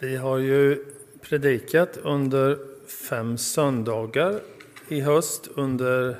[0.00, 0.84] Vi har ju
[1.20, 4.40] predikat under fem söndagar
[4.88, 6.16] i höst under,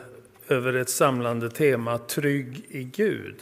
[0.48, 3.37] över ett samlande tema Trygg i Gud.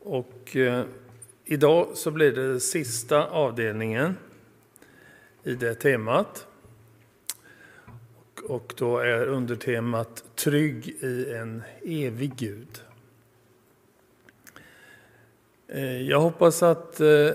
[0.00, 0.84] Och eh,
[1.44, 4.16] idag så blir det sista avdelningen
[5.42, 6.46] i det temat.
[7.86, 12.82] Och, och då är undertemat Trygg i en evig Gud.
[15.68, 17.30] Eh, jag hoppas att eh,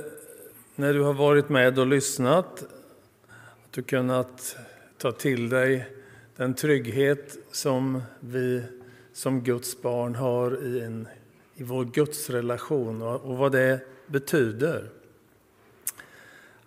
[0.75, 2.63] när du har varit med och lyssnat
[3.63, 4.57] att du kunnat
[4.97, 5.89] ta till dig
[6.35, 8.63] den trygghet som vi
[9.13, 11.07] som Guds barn har i, en,
[11.55, 14.89] i vår gudsrelation och, och vad det betyder.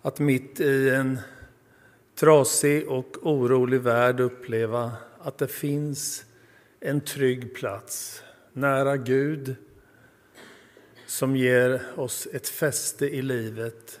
[0.01, 1.19] Att mitt i en
[2.15, 6.25] trasig och orolig värld uppleva att det finns
[6.79, 9.55] en trygg plats nära Gud
[11.09, 13.99] som ger oss ett fäste i livet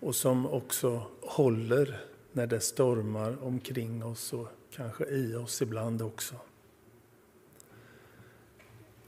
[0.00, 2.00] och som också håller
[2.32, 6.34] när det stormar omkring oss och kanske i oss ibland också.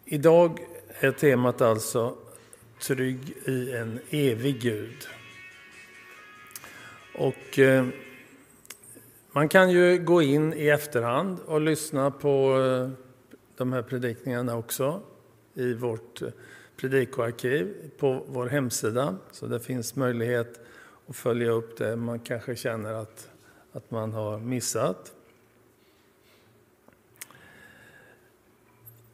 [0.05, 2.17] Idag är temat alltså
[2.81, 5.07] Trygg i en evig Gud.
[7.15, 7.87] Och eh,
[9.33, 12.91] man kan ju gå in i efterhand och lyssna på eh,
[13.57, 15.03] de här predikningarna också
[15.55, 16.29] i vårt eh,
[16.77, 19.17] predikoarkiv på vår hemsida.
[19.31, 20.61] Så det finns möjlighet
[21.07, 23.29] att följa upp det man kanske känner att,
[23.73, 25.13] att man har missat.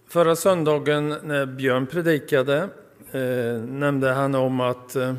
[0.08, 2.68] Förra söndagen när Björn predikade
[3.12, 5.14] eh, nämnde han om att eh,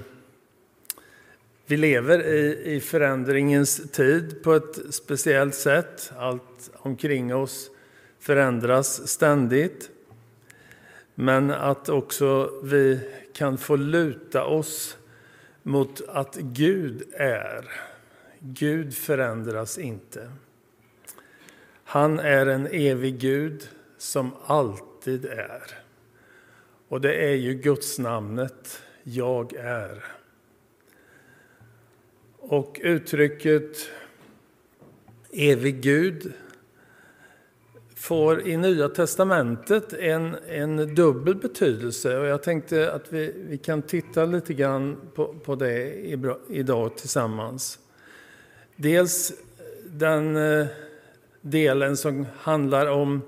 [1.66, 6.12] vi lever i, i förändringens tid på ett speciellt sätt.
[6.18, 7.70] Allt omkring oss
[8.20, 9.90] förändras ständigt.
[11.16, 13.00] Men att också vi
[13.34, 14.98] kan få luta oss
[15.64, 17.70] mot att Gud är.
[18.40, 20.32] Gud förändras inte.
[21.84, 25.64] Han är en evig Gud som alltid är.
[26.88, 30.04] Och det är ju Guds namnet Jag är.
[32.40, 33.78] Och uttrycket
[35.32, 36.34] evig Gud
[38.04, 42.18] får i Nya testamentet en, en dubbel betydelse.
[42.18, 45.94] Och jag tänkte att vi, vi kan titta lite grann på, på det
[46.50, 47.80] idag tillsammans.
[48.76, 49.34] Dels
[49.86, 50.66] den eh,
[51.42, 53.22] delen som handlar om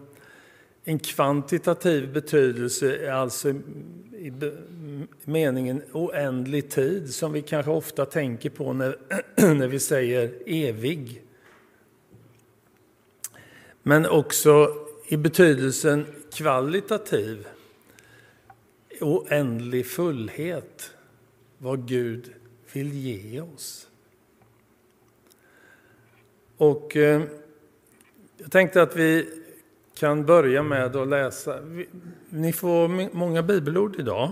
[0.83, 4.33] en kvantitativ betydelse, alltså i
[5.23, 8.97] meningen oändlig tid, som vi kanske ofta tänker på när,
[9.53, 11.24] när vi säger evig
[13.87, 14.75] men också
[15.07, 17.47] i betydelsen kvalitativ,
[19.01, 20.91] oändlig fullhet,
[21.57, 22.33] vad Gud
[22.73, 23.87] vill ge oss.
[26.57, 27.21] Och eh,
[28.37, 29.29] jag tänkte att vi
[29.93, 31.59] kan börja med att läsa.
[32.29, 34.31] Ni får många bibelord idag.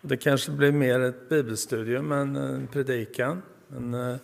[0.00, 3.42] Det kanske blir mer ett bibelstudium än eh, en predikan.
[3.68, 4.16] Men eh,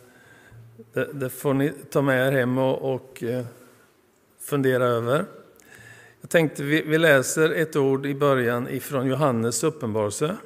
[0.92, 3.44] det, det får ni ta med er hem och, och eh,
[4.50, 5.25] fundera över.
[6.21, 10.37] Jag tänkte vi, läser ett ord i början ifrån Johannes uppenbarelse,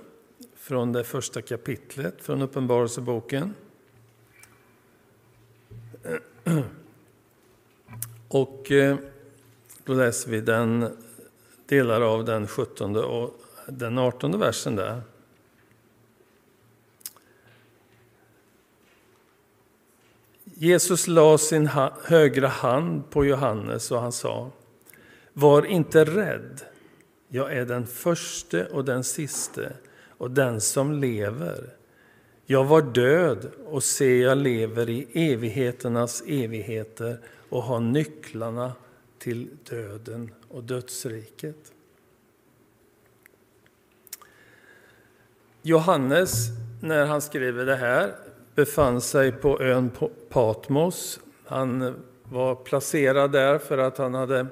[0.57, 3.55] från det första kapitlet från Uppenbarelseboken.
[8.29, 8.97] Och eh,
[9.85, 10.97] då läser vi den
[11.67, 15.03] delar av den 17 och den 18 versen där.
[20.57, 21.67] Jesus la sin
[22.05, 24.51] högra hand på Johannes och han sa
[25.33, 26.61] Var inte rädd,
[27.29, 29.73] jag är den förste och den siste
[30.09, 31.75] och den som lever.
[32.47, 38.73] Jag var död och se, jag lever i evigheternas evigheter och har nycklarna
[39.19, 41.73] till döden och dödsriket.
[45.63, 46.49] Johannes,
[46.83, 48.15] när han skriver det här,
[48.55, 49.91] befann sig på ön
[50.29, 51.21] Patmos.
[51.45, 54.47] Han var placerad där för att han hade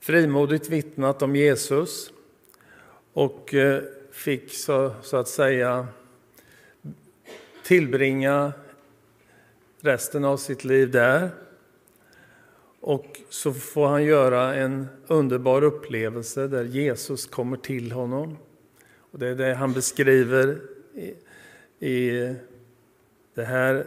[0.00, 2.12] frimodigt vittnat om Jesus
[3.12, 5.86] och eh, fick så, så att säga
[7.64, 8.52] tillbringa
[9.80, 11.30] resten av sitt liv där.
[12.80, 18.36] Och så får han göra en underbar upplevelse där Jesus kommer till honom.
[19.10, 20.60] Och det är det han beskriver
[20.94, 21.14] i,
[21.86, 22.34] i
[23.34, 23.86] det här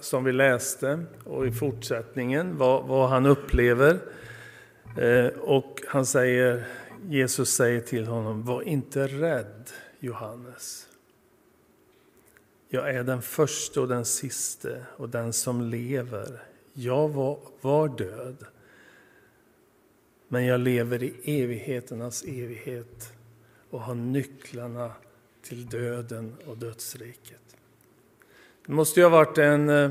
[0.00, 3.98] som vi läste och i fortsättningen, vad, vad han upplever.
[4.98, 6.66] Eh, och han säger,
[7.08, 10.88] Jesus säger till honom, var inte rädd Johannes.
[12.68, 16.42] Jag är den första och den siste och den som lever.
[16.72, 18.36] Jag var, var död,
[20.28, 23.12] men jag lever i evigheternas evighet
[23.70, 24.92] och har nycklarna
[25.42, 27.43] till döden och dödsriket.
[28.66, 29.90] Det måste ju ha varit en eh,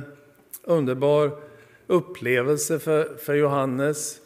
[0.63, 1.39] underbar
[1.87, 4.19] upplevelse för, för Johannes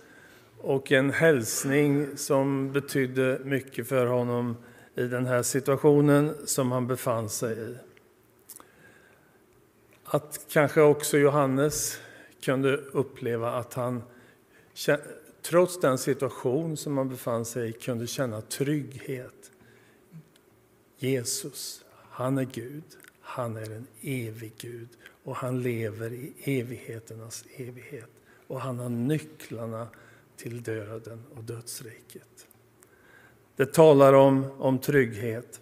[0.57, 4.57] och en hälsning som betydde mycket för honom
[4.95, 7.75] i den här situationen som han befann sig i.
[10.03, 11.99] Att kanske också Johannes
[12.41, 14.03] kunde uppleva att han
[15.41, 19.51] trots den situation som han befann sig i kunde känna trygghet.
[20.97, 22.83] Jesus, han är Gud,
[23.27, 24.87] han är en evig Gud
[25.23, 28.09] och han lever i evigheternas evighet.
[28.47, 29.87] Och han har nycklarna
[30.37, 32.47] till döden och dödsriket.
[33.55, 35.61] Det talar om, om trygghet.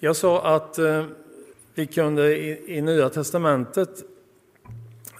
[0.00, 1.06] Jag sa att eh,
[1.74, 4.04] vi kunde i, i Nya testamentet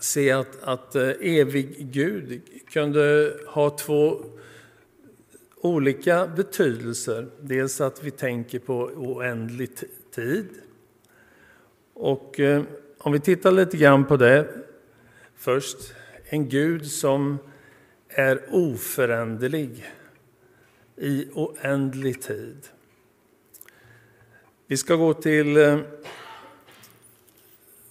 [0.00, 4.24] se att, att eh, evig Gud kunde ha två
[5.64, 7.28] olika betydelser.
[7.40, 9.70] Dels att vi tänker på oändlig
[10.14, 10.48] tid.
[11.94, 12.62] Och eh,
[12.98, 14.48] om vi tittar lite grann på det
[15.36, 15.78] först.
[16.24, 17.38] En Gud som
[18.08, 19.84] är oföränderlig
[20.96, 22.68] i oändlig tid.
[24.66, 25.78] Vi ska gå till eh,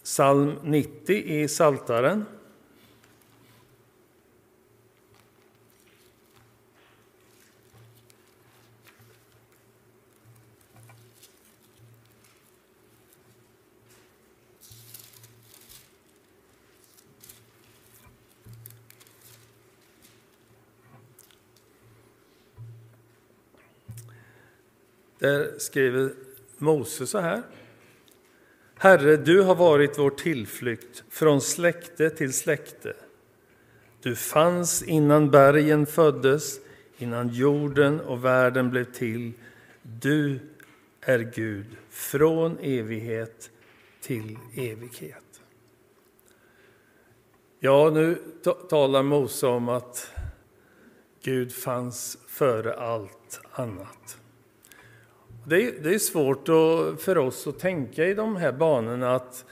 [0.04, 2.26] psalm 90 i Saltaren.
[25.24, 26.14] Där skriver
[26.58, 27.42] Mose så här.
[28.76, 32.94] Herre, du har varit vår tillflykt från släkte till släkte.
[34.02, 36.60] Du fanns innan bergen föddes,
[36.98, 39.34] innan jorden och världen blev till.
[39.82, 40.40] Du
[41.02, 43.52] är Gud från evighet
[44.02, 45.42] till evighet.
[47.60, 48.18] Ja, nu
[48.70, 50.12] talar Mose om att
[51.22, 54.18] Gud fanns före allt annat.
[55.46, 59.46] Det är, det är svårt att, för oss att tänka i de här banorna att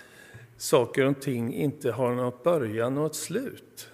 [0.58, 3.90] saker och ting inte har något början och ett slut.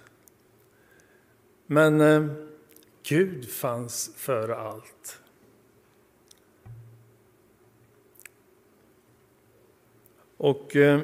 [1.66, 2.26] Men eh,
[3.02, 5.20] Gud fanns före allt.
[10.36, 11.00] Och eh,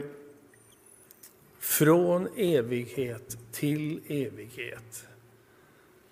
[1.58, 5.06] från evighet till evighet.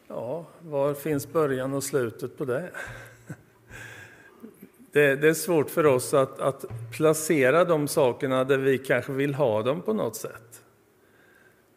[0.08, 2.70] Ja, var finns början och slutet på det?
[4.92, 6.64] Det, det, är svårt för oss att, att
[6.96, 10.62] placera de sakerna där vi kanske vill ha dem på något sätt.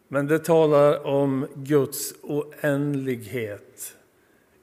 [0.08, 3.96] Men det talar om Guds oändlighet,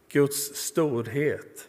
[0.09, 1.69] Guds storhet.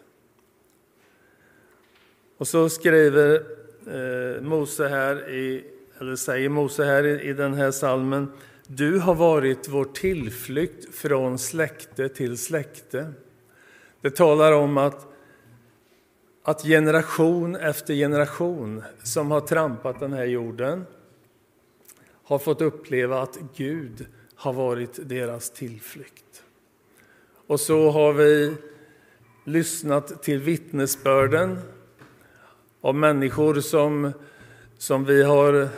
[2.37, 3.45] Och så skriver
[3.87, 5.65] eh, Mose här, i,
[5.99, 8.31] eller säger Mose här i, i den här salmen
[8.67, 13.13] Du har varit vår tillflykt från släkte till släkte.
[14.01, 15.12] Det talar om att
[16.43, 20.85] att generation efter generation som har trampat den här jorden
[22.23, 26.43] har fått uppleva att Gud har varit deras tillflykt.
[27.47, 28.55] Och så har vi
[29.43, 31.59] lyssnat till vittnesbörden
[32.81, 34.11] av människor som,
[34.77, 35.69] som vi har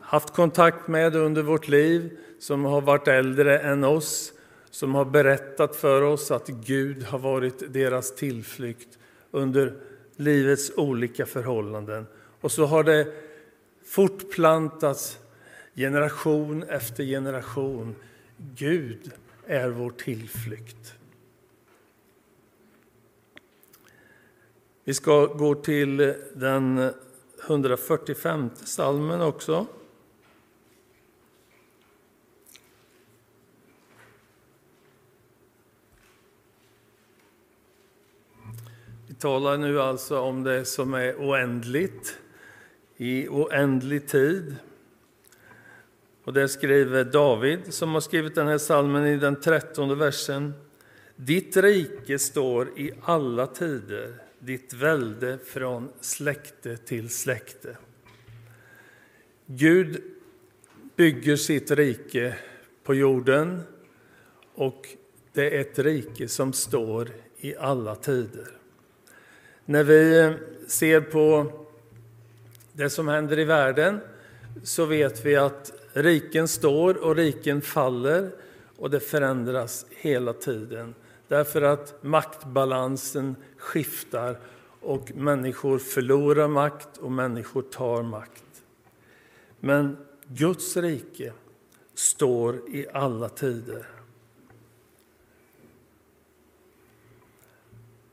[0.00, 4.32] haft kontakt med under vårt liv, som har varit äldre än oss,
[4.70, 8.98] som har berättat för oss att Gud har varit deras tillflykt
[9.30, 9.74] under
[10.16, 12.06] livets olika förhållanden.
[12.40, 13.12] Och så har det
[13.84, 15.18] fortplantats
[15.74, 17.94] generation efter generation.
[18.36, 19.12] Gud
[19.46, 20.94] är vår tillflykt.
[24.84, 26.90] Vi ska gå till den
[27.46, 29.66] 145 salmen också.
[39.24, 42.18] Talar nu alltså om det som är oändligt,
[42.96, 44.56] i oändlig tid.
[46.24, 50.52] Och det skriver David, som har skrivit den här salmen i den trettonde versen.
[51.16, 57.76] Ditt rike står i alla tider, ditt välde från släkte till släkte.
[59.46, 60.02] Gud
[60.96, 62.36] bygger sitt rike
[62.82, 63.60] på jorden
[64.54, 64.88] och
[65.32, 68.63] det är ett rike som står i alla tider.
[69.66, 70.32] När vi eh,
[70.66, 71.52] ser på
[72.72, 74.00] det som händer i världen
[74.62, 78.30] så vet vi att riken står och riken faller
[78.76, 80.94] och det förändras hela tiden.
[81.28, 84.38] Därför att maktbalansen skiftar
[84.80, 88.64] och människor förlorar makt och människor tar makt.
[89.60, 91.32] Men Guds rike
[91.94, 93.86] står i alla tider.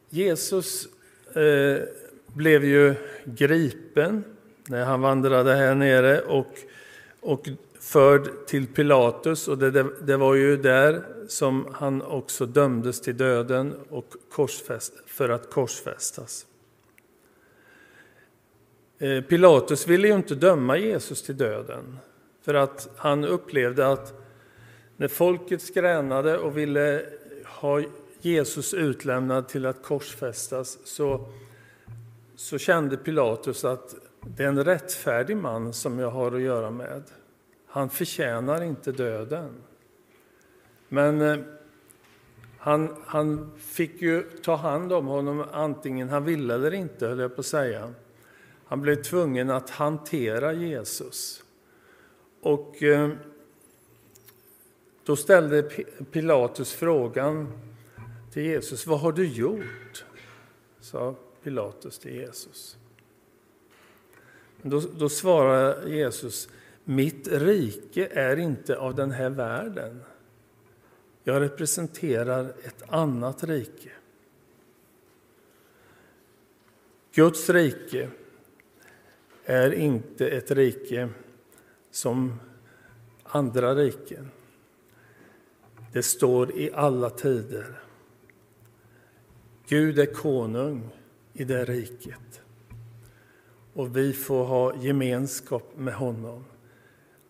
[0.10, 0.88] Jesus
[1.36, 1.82] eh,
[2.34, 2.96] blev ju
[3.26, 4.24] gripen
[4.68, 6.58] när han vandrade här nere och,
[7.22, 9.48] och förd till Pilatus.
[9.48, 14.94] Och det, det, det, var ju där som han också dömdes till döden och korsfäst,
[15.06, 16.46] för att korsfästas.
[19.00, 21.98] Eh, Pilatus ville ju inte döma Jesus till döden
[22.42, 24.14] för att han upplevde att
[24.98, 27.06] när folket skränade och ville
[27.46, 27.82] ha
[28.22, 31.30] Jesus utlämnad till att korsfästas så,
[32.36, 37.04] så kände Pilatus att det är en rättfärdig man som jag har att göra med.
[37.68, 39.54] Han förtjänar inte döden.
[40.88, 41.38] Men eh,
[42.58, 47.36] han, han fick ju ta hand om honom antingen han ville eller inte, höll jag
[47.36, 47.94] på att säga.
[48.66, 51.44] Han blev tvungen att hantera Jesus.
[52.42, 53.10] Och eh,
[55.06, 55.64] då ställde
[56.12, 57.48] Pilatus frågan
[58.32, 60.06] till Jesus, vad har du gjort?
[60.80, 62.78] sa Pilatus till Jesus.
[64.62, 66.50] Då, då svarar Jesus,
[66.84, 70.04] mitt rike är inte av den här världen.
[71.24, 73.92] Jag representerar ett annat rike.
[77.14, 78.10] Guds rike
[79.46, 81.10] är inte ett rike
[81.92, 82.40] som
[83.24, 84.32] andra riken.
[85.94, 87.82] Det står i alla tider.
[89.72, 90.90] Gud är konung
[91.34, 92.42] i det riket.
[93.74, 96.46] Och vi får ha gemenskap med honom.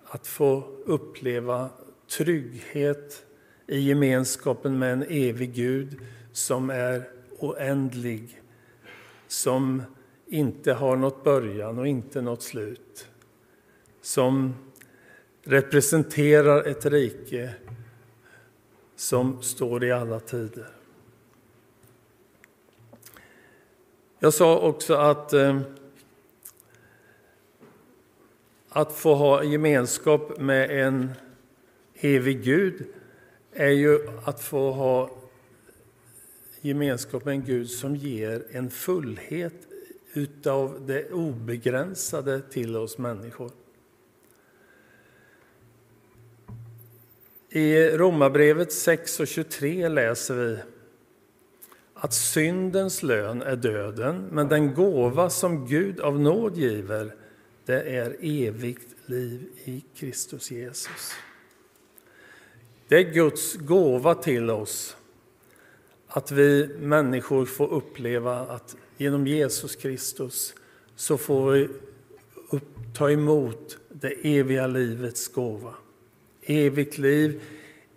[0.04, 1.70] Att få uppleva
[2.18, 3.26] trygghet
[3.68, 6.00] i gemenskapen med en evig Gud
[6.32, 8.42] som är oändlig,
[9.28, 9.84] som
[10.28, 13.08] inte har något början och inte något slut.
[14.02, 14.56] Som
[15.44, 17.54] representerar ett rike
[18.96, 20.81] som står i alla tider.
[24.24, 25.62] Jag sa också att eh,
[28.70, 31.12] att få ha gemenskap med en
[31.96, 32.86] evig Gud
[33.54, 35.10] är ju att få ha
[36.62, 39.54] gemenskap med en Gud som ger en fullhet
[40.14, 43.52] utav det obegränsade till oss människor.
[47.50, 50.58] I Romarbrevet 6 och 23 läser vi
[52.04, 57.16] att syndens lön är döden, men den gåva som Gud av nåd giver,
[57.66, 61.12] det är evigt liv i Kristus Jesus.
[62.88, 64.98] Det är Guds gåva till oss
[66.08, 70.54] att vi människor får uppleva att genom Jesus Kristus
[70.96, 71.70] så får vi
[72.50, 75.74] upp, ta emot det eviga livets gåva.
[76.42, 77.42] Evigt liv,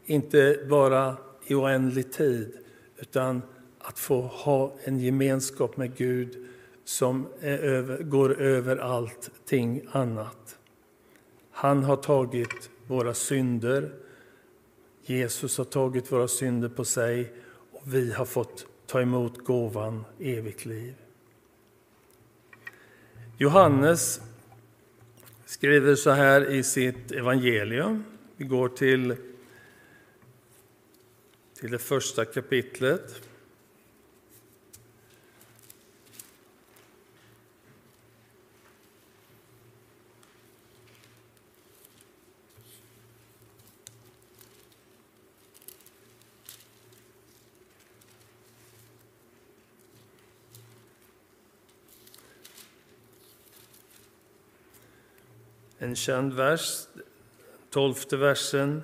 [0.04, 2.52] inte bara i oändlig tid,
[2.98, 3.42] utan
[3.84, 6.46] att få ha en gemenskap med Gud
[6.84, 10.58] som över, går över allting annat.
[11.50, 13.92] Han har tagit våra synder.
[15.02, 17.32] Jesus har tagit våra synder på sig
[17.72, 20.94] och vi har fått ta emot gåvan evigt liv.
[23.38, 24.20] Johannes
[25.44, 28.04] skriver så här i sitt evangelium.
[28.36, 29.16] Vi går till,
[31.60, 33.20] till det första kapitlet.
[55.84, 56.86] En känd vers,
[57.70, 58.82] tolfte versen,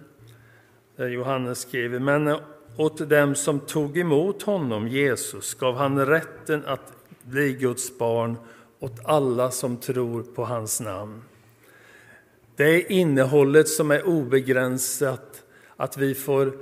[0.97, 2.37] där Johannes skriver Men
[2.77, 6.93] åt dem som tog emot honom, Jesus, gav han rätten att
[7.23, 8.37] bli Guds barn
[8.79, 11.23] åt alla som tror på hans namn.
[12.57, 15.43] Det är innehållet som är obegränsat,
[15.77, 16.53] att vi får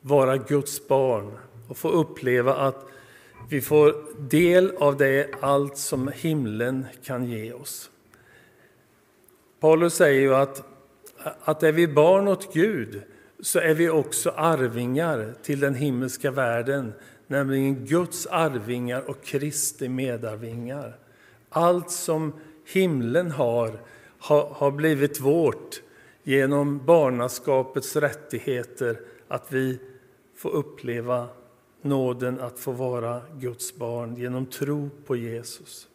[0.00, 2.86] vara Guds barn och få uppleva att
[3.48, 7.90] vi får del av det allt som himlen kan ge oss.
[9.60, 10.62] Paulus säger ju att,
[11.44, 13.02] att är vi barn åt Gud
[13.40, 16.92] så är vi också arvingar till den himmelska världen,
[17.26, 20.98] nämligen Guds arvingar och Kristi medarvingar.
[21.48, 22.32] Allt som
[22.72, 23.80] himlen har,
[24.18, 25.82] har, har blivit vårt
[26.22, 29.78] genom barnaskapets rättigheter, att vi
[30.36, 31.28] får uppleva
[31.82, 35.88] nåden att få vara Guds barn genom tro på Jesus.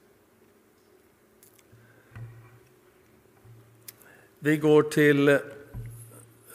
[4.44, 5.40] Vi går till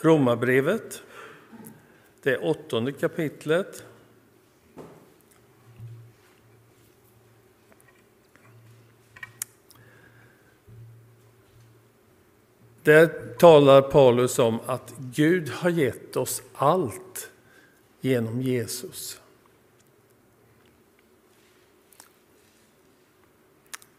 [0.00, 1.02] Romarbrevet,
[2.22, 3.84] det åttonde kapitlet.
[12.82, 17.30] Där talar Paulus om att Gud har gett oss allt
[18.00, 19.20] genom Jesus.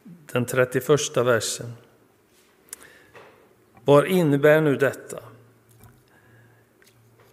[0.03, 1.74] Den 31 versen.
[3.88, 5.20] Vad innebär nu detta?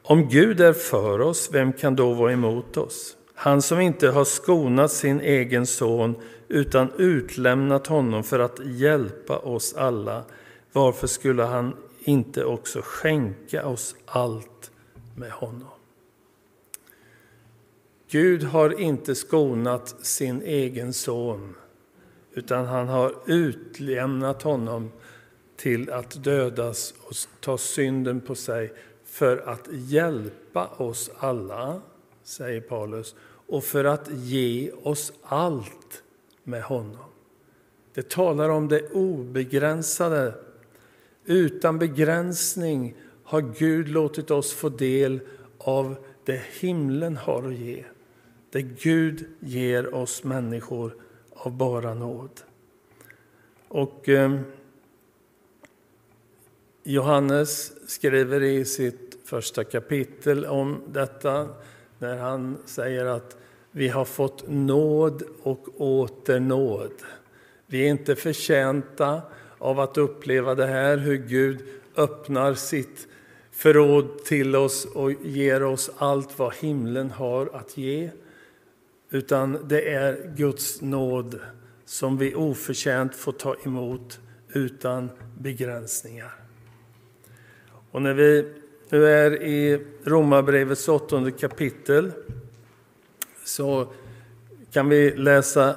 [0.03, 3.17] Om Gud är för oss, vem kan då vara emot oss?
[3.35, 6.15] Han som inte har skonat sin egen son
[6.49, 10.25] utan utlämnat honom för att hjälpa oss alla
[10.73, 14.71] varför skulle han inte också skänka oss allt
[15.17, 15.71] med honom?
[18.11, 21.55] Gud har inte skonat sin egen son,
[22.33, 24.91] utan han har utlämnat honom
[25.57, 28.73] till att dödas och ta synden på sig
[29.05, 31.81] för att hjälpa oss alla,
[32.23, 33.15] säger Paulus,
[33.47, 36.03] och för att ge oss allt
[36.43, 37.11] med honom.
[37.95, 40.35] Det talar om det obegränsade
[41.25, 42.95] utan begränsning
[43.25, 45.21] har Gud låtit oss få del
[45.59, 47.85] av det himlen har att ge.
[48.51, 50.97] Det Gud ger oss människor
[51.31, 52.41] av bara nåd.
[53.69, 54.41] Och eh,
[56.87, 61.49] Johannes skriver i sitt första kapitel om detta
[61.99, 63.37] när han säger att
[63.71, 66.93] vi har fått nåd och åter nåd.
[67.67, 69.23] Vi är inte förtjänta
[69.59, 71.59] av att uppleva det här, hur Gud
[71.97, 73.09] öppnar sitt
[73.51, 78.11] förråd till oss och ger oss allt vad himlen har att ge.
[79.11, 81.41] Utan det är Guds nåd
[81.85, 84.21] som vi oförtjänt får ta emot
[84.53, 86.44] utan begränsningar.
[87.95, 88.47] Och när vi
[88.89, 92.13] nu är i Romarbrevets åttonde kapitel
[93.45, 93.89] så
[94.73, 95.77] kan vi läsa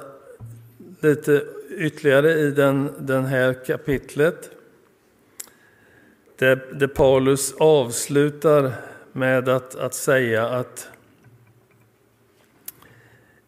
[1.00, 4.50] lite ytterligare i den, den här kapitlet.
[6.36, 8.72] Där, där Paulus avslutar
[9.12, 10.88] med att, att säga att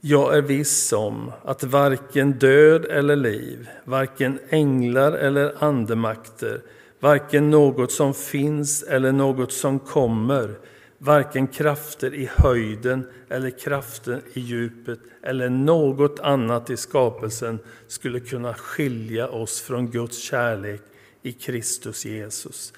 [0.01, 6.61] jag är viss om att varken död eller liv, varken änglar eller andemakter,
[7.01, 10.59] varken något som finns eller något som kommer,
[10.99, 18.55] varken krafter i höjden eller krafter i djupet eller något annat i skapelsen skulle kunna
[18.55, 20.83] skilja oss från Guds kärlek
[21.23, 22.73] i Kristus Jesus.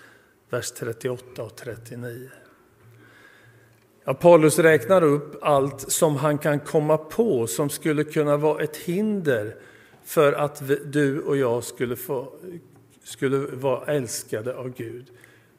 [0.51, 2.31] Vers 38 och 39.
[4.05, 8.77] Ja, Paulus räknar upp allt som han kan komma på som skulle kunna vara ett
[8.77, 9.57] hinder
[10.05, 12.33] för att du och jag skulle, få,
[13.03, 15.11] skulle vara älskade av Gud.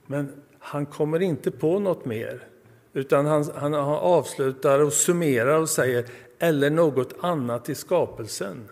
[0.06, 2.48] Men han kommer inte på något mer.
[2.94, 6.06] Utan han, han avslutar och summerar och säger
[6.40, 8.70] eller något annat i skapelsen.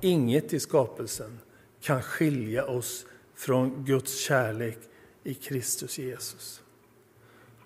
[0.00, 1.38] Inget i skapelsen
[1.80, 4.78] kan skilja oss från Guds kärlek
[5.24, 6.62] i Kristus Jesus.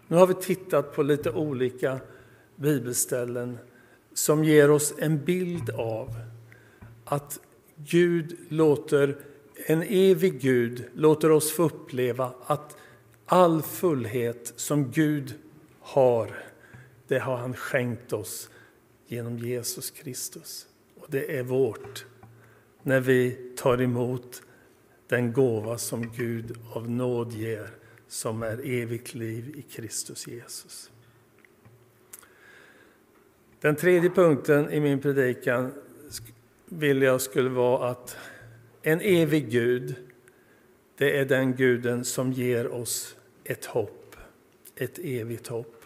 [0.08, 2.00] Nu har vi tittat på lite olika
[2.56, 3.58] bibelställen
[4.14, 6.08] som ger oss en bild av
[7.04, 7.40] att
[7.76, 9.16] Gud låter,
[9.56, 12.76] en evig Gud låter oss få uppleva att
[13.26, 15.34] all fullhet som Gud
[15.80, 16.44] har,
[17.06, 18.50] det har han skänkt oss
[19.06, 20.66] genom Jesus Kristus.
[21.00, 22.06] Och det är vårt
[22.82, 24.42] när vi tar emot
[25.08, 27.70] den gåva som Gud av nåd ger,
[28.08, 30.90] som är evigt liv i Kristus Jesus.
[33.60, 35.72] Den tredje punkten i min predikan
[36.66, 38.16] vill jag skulle vara att
[38.86, 39.94] en evig Gud,
[40.96, 44.16] det är den guden som ger oss ett hopp,
[44.76, 45.84] ett evigt hopp.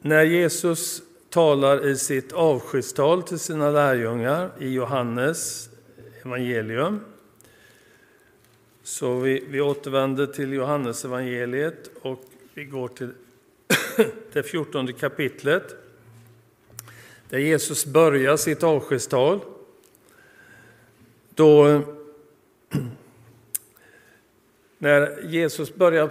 [0.00, 5.68] När Jesus talar i sitt avskedstal till sina lärjungar i Johannes
[6.24, 7.00] evangelium.
[8.82, 12.24] Så vi, vi återvänder till Johannes evangeliet och
[12.54, 13.12] vi går till
[14.32, 15.76] det fjortonde kapitlet
[17.28, 19.40] där Jesus börjar sitt avskedstal.
[21.36, 21.80] Då,
[24.78, 26.10] när Jesus börjar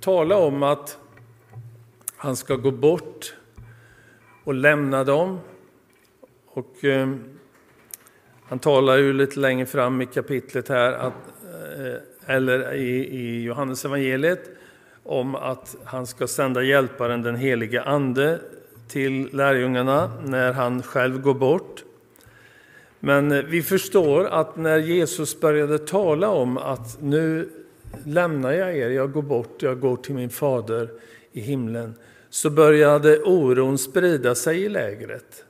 [0.00, 0.98] tala om att
[2.16, 3.34] han ska gå bort
[4.44, 5.40] och lämna dem.
[6.46, 7.08] Och eh,
[8.42, 13.84] Han talar ju lite längre fram i kapitlet här, att, eh, eller i, i Johannes
[13.84, 14.50] evangeliet
[15.02, 18.40] om att han ska sända hjälparen, den heliga Ande,
[18.88, 21.85] till lärjungarna när han själv går bort.
[23.06, 27.48] Men eh, vi förstår att när Jesus började tala om att nu
[28.04, 30.90] lämnar jag er, jag går bort, jag går till min fader
[31.32, 31.94] i himlen,
[32.30, 35.44] så började oron sprida sig i lägret.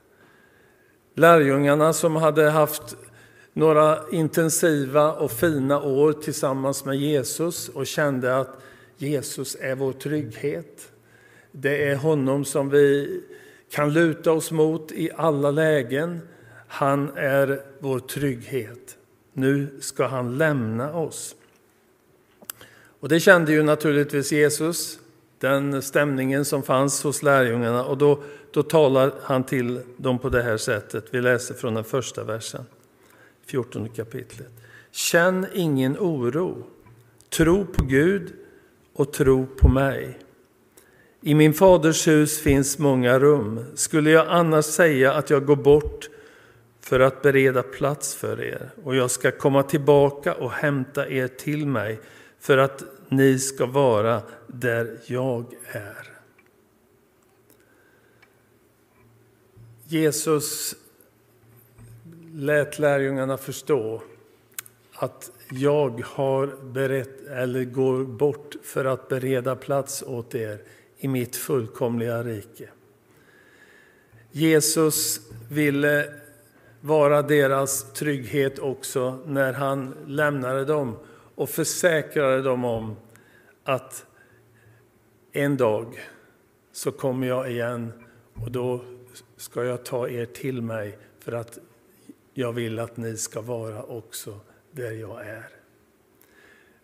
[1.14, 2.96] Lärjungarna som hade haft
[3.52, 8.60] några intensiva och fina år tillsammans med Jesus och kände att
[8.96, 10.88] Jesus är vår trygghet.
[11.52, 13.20] Det är honom som vi
[13.70, 16.20] kan luta oss mot i alla lägen.
[16.66, 18.96] Han är vår trygghet.
[19.32, 21.36] Nu ska han lämna oss.
[23.00, 24.98] Och det kände ju naturligtvis Jesus,
[25.38, 27.84] den stämningen som fanns hos lärjungarna.
[27.84, 31.04] Och då, då talar han till dem på det här sättet.
[31.10, 32.64] Vi läser från den första versen,
[33.46, 34.50] 14 kapitlet.
[34.90, 36.66] Känn ingen oro.
[37.28, 38.32] Tro på Gud
[38.94, 40.18] och tro på mig.
[41.20, 43.64] I min faders hus finns många rum.
[43.74, 46.08] Skulle jag annars säga att jag går bort
[46.86, 51.66] för att bereda plats för er och jag ska komma tillbaka och hämta er till
[51.66, 52.00] mig
[52.38, 56.08] för att ni ska vara där jag är.
[59.84, 60.74] Jesus
[62.34, 64.02] lät lärjungarna förstå
[64.92, 70.62] att jag har berett, eller går bort för att bereda plats åt er
[70.98, 72.68] i mitt fullkomliga rike.
[74.32, 75.20] Jesus
[75.50, 76.25] ville
[76.86, 80.96] vara deras trygghet också när han lämnade dem
[81.34, 82.96] och försäkrade dem om
[83.64, 84.06] att
[85.32, 86.00] en dag
[86.72, 87.92] så kommer jag igen
[88.34, 88.80] och då
[89.36, 91.58] ska jag ta er till mig för att
[92.34, 95.48] jag vill att ni ska vara också där jag är.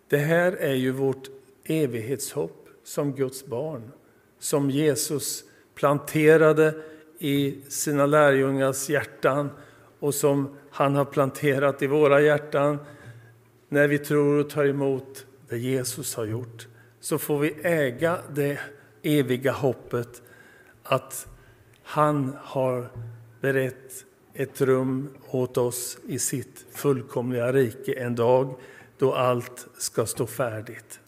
[0.08, 1.30] Det här är ju vårt
[1.64, 3.92] evighetshopp som Guds barn,
[4.38, 6.74] som Jesus planterade
[7.18, 9.50] i sina lärjungars hjärtan
[10.02, 12.78] och som han har planterat i våra hjärtan
[13.68, 16.66] när vi tror och tar emot det Jesus har gjort.
[17.00, 18.58] Så får vi äga det
[19.02, 20.22] eviga hoppet
[20.82, 21.26] att
[21.82, 22.90] han har
[23.40, 28.54] berett ett rum åt oss i sitt fullkomliga rike en dag
[28.98, 31.00] då allt ska stå färdigt.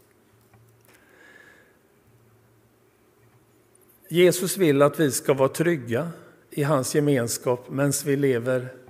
[4.09, 6.11] Jesus vill att vi ska vara trygga
[6.51, 8.84] i hans gemenskap medan vi lever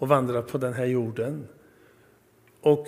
[0.00, 1.48] och vandrar på den här jorden.
[2.60, 2.86] Och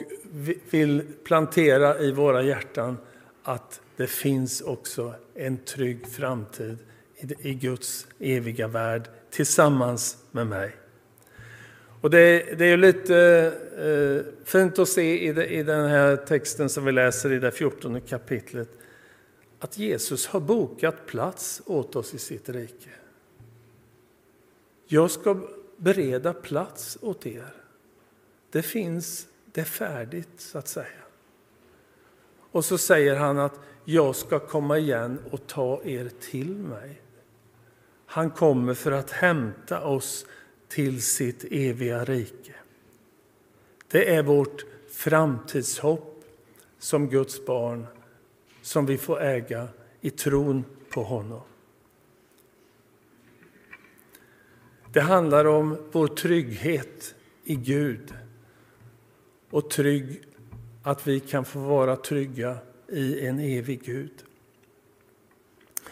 [0.70, 2.96] vill plantera i våra hjärtan
[3.42, 6.78] att det finns också en trygg framtid
[7.38, 10.72] i Guds eviga värld tillsammans med mig.
[12.00, 13.16] Och det, det är lite
[13.78, 17.50] eh, fint att se i, det, i den här texten som vi läser i det
[17.50, 18.68] 14 kapitlet
[19.58, 22.90] att Jesus har bokat plats åt oss i sitt rike.
[24.86, 25.48] Jag ska
[25.82, 27.54] bereda plats åt er.
[28.50, 31.02] Det finns, det är färdigt så att säga.
[32.50, 37.00] Och så säger han att jag ska komma igen och ta er till mig.
[38.06, 40.26] Han kommer för att hämta oss
[40.68, 42.54] till sitt eviga rike.
[43.88, 46.24] Det är vårt framtidshopp
[46.78, 47.86] som Guds barn
[48.62, 49.68] som vi får äga
[50.00, 51.42] i tron på honom.
[54.92, 58.14] Det handlar om vår trygghet i Gud
[59.50, 60.20] och trygg,
[60.82, 62.56] att vi kan få vara trygga
[62.88, 64.12] i en evig Gud.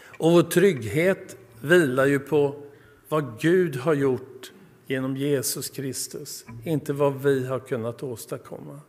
[0.01, 2.63] Och vår trygghet vilar ju på
[3.09, 4.53] vad Gud har gjort
[4.87, 6.45] genom Jesus Kristus.
[6.65, 8.81] Inte vad vi har kunnat åstadkomma,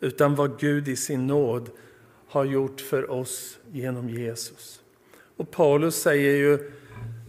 [0.00, 1.70] utan vad Gud i sin nåd
[2.28, 4.80] har gjort för oss genom Jesus.
[5.36, 6.70] Och Paulus säger ju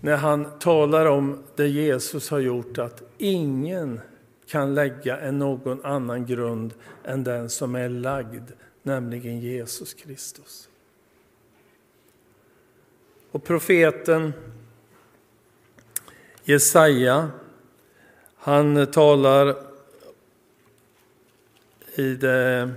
[0.01, 3.99] när han talar om det Jesus har gjort att ingen
[4.47, 8.51] kan lägga en någon annan grund än den som är lagd,
[8.83, 10.69] nämligen Jesus Kristus.
[13.31, 14.33] Och profeten
[16.43, 17.31] Jesaja
[18.35, 19.55] han talar
[21.95, 22.69] i det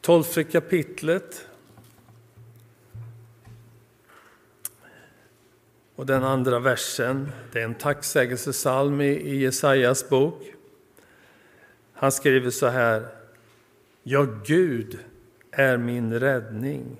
[0.00, 1.46] tolfte kapitlet
[5.96, 7.32] och den andra versen.
[7.52, 10.54] Det är en tacksägelsesalm i Jesajas bok.
[11.92, 13.06] Han skriver så här.
[14.02, 14.98] Ja, Gud
[15.50, 16.96] är min räddning.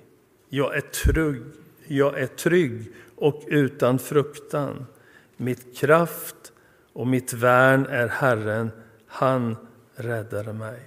[0.49, 1.41] Jag är trygg,
[1.87, 4.85] jag är trygg och utan fruktan.
[5.37, 6.53] Mitt kraft
[6.93, 8.71] och mitt värn är Herren,
[9.07, 9.55] han
[9.95, 10.79] räddade mig.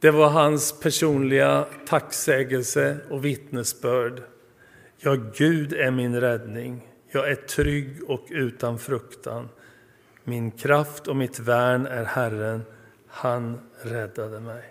[0.00, 4.22] Det var hans personliga tacksägelse och vittnesbörd.
[4.98, 6.88] Ja, Gud är min räddning.
[7.08, 9.48] Jag är trygg och utan fruktan.
[10.24, 12.62] Min kraft och mitt värn är Herren.
[13.06, 14.62] Han räddade mig.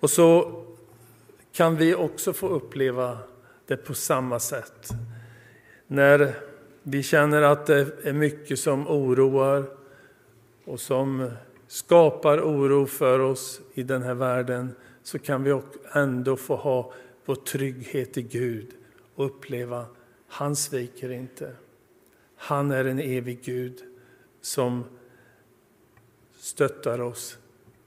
[0.00, 0.62] Och så
[1.52, 3.18] kan vi också få uppleva
[3.66, 4.88] det på samma sätt.
[5.86, 6.34] När
[6.82, 9.64] vi känner att det är mycket som oroar
[10.64, 11.30] och som
[11.66, 15.60] skapar oro för oss i den här världen så kan vi
[15.92, 16.92] ändå få ha
[17.24, 18.68] vår trygghet i Gud
[19.14, 19.86] och uppleva
[20.34, 21.52] han sviker inte.
[22.36, 23.82] Han är en evig Gud
[24.40, 24.84] som
[26.36, 27.38] stöttar oss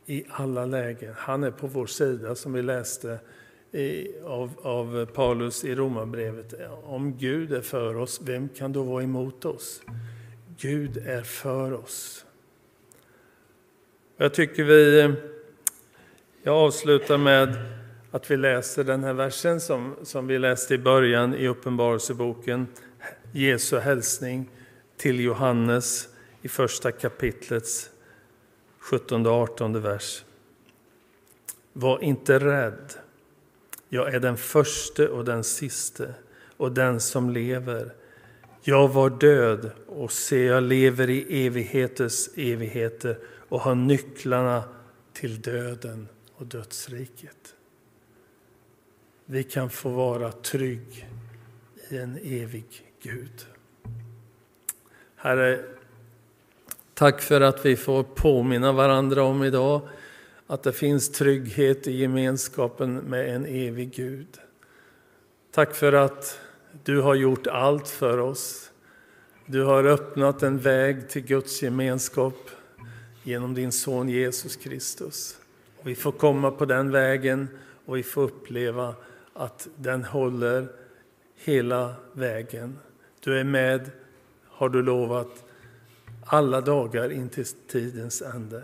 [0.06, 1.14] i alla lägen.
[1.18, 3.20] Han är på vår sida, som vi läste
[3.72, 6.54] i, av, av Paulus i Romarbrevet.
[6.84, 9.82] Om Gud är för oss, vem kan då vara emot oss?
[10.58, 12.26] Gud är för oss.
[14.18, 15.00] Jag tycker vi...
[15.00, 15.12] Eh,
[16.44, 17.56] jag avslutar med
[18.12, 22.68] att vi läser den här versen som, som vi läste i början i Uppenbarelseboken.
[23.32, 24.50] Jesu hälsning
[24.98, 26.10] till Johannes
[26.42, 27.90] i första kapitlets
[28.80, 30.24] 17 och 18 vers.
[31.74, 32.94] Var inte rädd.
[33.90, 36.14] Jag är den förste och den siste
[36.58, 37.94] och den som lever.
[38.62, 43.18] Jag var död och se, jag lever i evigheters evigheter
[43.50, 44.64] och har nycklarna
[45.14, 47.54] till döden och dödsriket.
[49.30, 51.08] Vi kan få vara trygg
[51.90, 52.66] i en evig
[53.02, 53.46] Gud.
[55.16, 55.60] Herre,
[56.94, 59.82] tack för att vi får påminna varandra om idag
[60.48, 64.28] att det finns trygghet i gemenskapen med en evig Gud.
[65.52, 66.40] Tack för att
[66.84, 68.72] du har gjort allt för oss.
[69.46, 72.50] Du har öppnat en väg till Guds gemenskap
[73.24, 75.38] genom din son Jesus Kristus.
[75.82, 77.48] Vi får komma på den vägen
[77.86, 78.96] och vi får uppleva
[79.38, 80.68] att den håller
[81.36, 82.80] hela vägen.
[83.20, 83.92] Du är med,
[84.46, 85.46] har du lovat,
[86.26, 88.64] alla dagar in till tidens ände.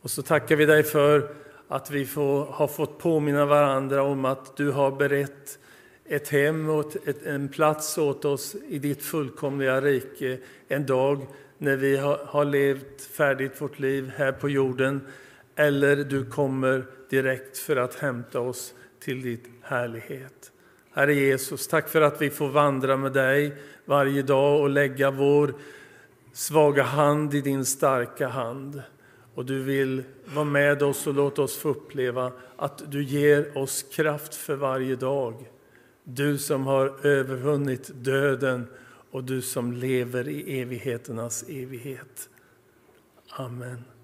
[0.00, 1.34] Och så tackar vi dig för
[1.68, 5.58] att vi får, har fått påminna varandra om att du har berett
[6.04, 11.26] ett hem och ett, en plats åt oss i ditt fullkomliga rike en dag
[11.58, 15.00] när vi har, har levt färdigt vårt liv här på jorden
[15.56, 20.52] eller du kommer direkt för att hämta oss till din härlighet.
[20.92, 25.54] Herre Jesus, tack för att vi får vandra med dig varje dag och lägga vår
[26.32, 28.82] svaga hand i din starka hand.
[29.34, 30.02] Och du vill
[30.34, 34.96] vara med oss och låta oss få uppleva att du ger oss kraft för varje
[34.96, 35.34] dag.
[36.04, 38.66] Du som har övervunnit döden
[39.10, 42.28] och du som lever i evigheternas evighet.
[43.30, 43.95] Amen.